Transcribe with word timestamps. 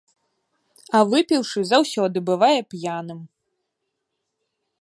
А 0.99 1.01
выпіўшы 1.11 1.59
заўсёды 1.73 2.17
бывае 2.31 2.57
п'яным. 2.75 3.19